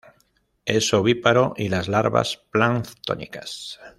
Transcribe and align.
Es 0.65 0.91
ovíparo 0.95 1.53
y 1.55 1.69
las 1.69 1.87
larvas 1.87 2.35
planctónicas. 2.49 3.79